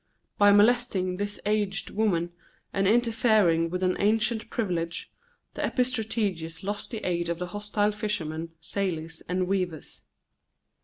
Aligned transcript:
By 0.39 0.51
molesting 0.51 1.17
this 1.17 1.39
aged 1.45 1.91
woman, 1.91 2.31
and 2.73 2.87
interfering 2.87 3.69
with 3.69 3.83
an 3.83 3.97
ancient 3.99 4.49
privilege, 4.49 5.11
the 5.53 5.61
epistrategus 5.61 6.63
lost 6.63 6.89
the 6.89 7.05
aid 7.07 7.29
of 7.29 7.37
the 7.37 7.45
hostile 7.53 7.91
fishermen, 7.91 8.49
sailors, 8.59 9.21
and 9.29 9.45
weavers. 9.45 10.01